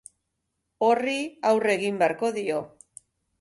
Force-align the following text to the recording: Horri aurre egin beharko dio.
Horri 0.87 1.17
aurre 1.51 1.75
egin 1.81 2.01
beharko 2.01 2.31
dio. 2.39 2.65